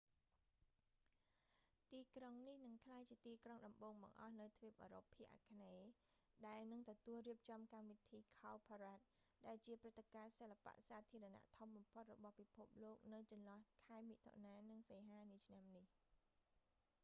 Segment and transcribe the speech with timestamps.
[1.91, 5.85] ទីក្រុងនេះនឹងក្លាយជាទីក្រុងដំបូងបង្អស់នៅទ្វីបអឺរ៉ុបភាគអាគ្នេយ៍
[6.47, 9.03] ដែលនឹងទទួលរៀបចំកម្មវិធី cowparade
[9.45, 15.85] ដែលជាព្រឹត្តិការណ៍សិល្បៈសាធារណៈធំបំផុតរបស់ពិភពលោក នៅចន្លោះ ខែមិថុនា និងសីហា នាឆ្នាំនេះ